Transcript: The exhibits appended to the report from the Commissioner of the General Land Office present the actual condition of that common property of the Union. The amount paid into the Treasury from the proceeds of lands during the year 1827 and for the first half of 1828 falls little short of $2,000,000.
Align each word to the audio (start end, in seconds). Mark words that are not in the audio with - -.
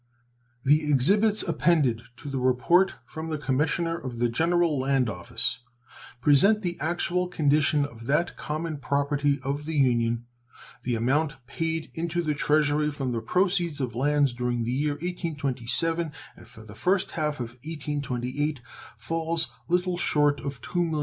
The 0.63 0.89
exhibits 0.89 1.43
appended 1.43 2.01
to 2.17 2.27
the 2.27 2.39
report 2.39 2.95
from 3.05 3.29
the 3.29 3.37
Commissioner 3.37 3.99
of 3.99 4.17
the 4.17 4.29
General 4.29 4.79
Land 4.79 5.11
Office 5.11 5.59
present 6.21 6.63
the 6.63 6.75
actual 6.79 7.27
condition 7.27 7.85
of 7.85 8.07
that 8.07 8.35
common 8.35 8.77
property 8.79 9.39
of 9.43 9.65
the 9.65 9.75
Union. 9.75 10.25
The 10.81 10.95
amount 10.95 11.35
paid 11.45 11.91
into 11.93 12.23
the 12.23 12.33
Treasury 12.33 12.89
from 12.89 13.11
the 13.11 13.21
proceeds 13.21 13.79
of 13.79 13.93
lands 13.93 14.33
during 14.33 14.63
the 14.63 14.71
year 14.71 14.93
1827 14.93 16.11
and 16.35 16.47
for 16.47 16.63
the 16.63 16.73
first 16.73 17.11
half 17.11 17.35
of 17.39 17.51
1828 17.63 18.59
falls 18.97 19.49
little 19.67 19.99
short 19.99 20.39
of 20.39 20.63
$2,000,000. 20.63 20.99